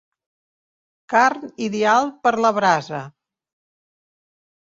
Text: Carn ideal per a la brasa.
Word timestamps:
Carn 1.13 1.43
ideal 1.65 2.09
per 2.27 2.33
a 2.37 2.41
la 2.45 2.53
brasa. 2.59 3.03